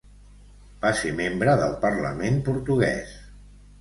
Va 0.85 0.93
ser 1.01 1.11
membre 1.21 1.55
del 1.61 1.75
Parlament 1.85 2.43
portuguès. 2.49 3.17